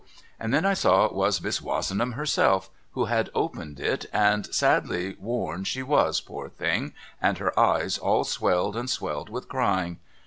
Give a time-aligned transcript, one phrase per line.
[0.39, 5.15] And then I saw it was Miss Wozenham herself who had opened it and sadly
[5.19, 9.99] worn she was poor thing and her eyes all swelled and swelled with crying.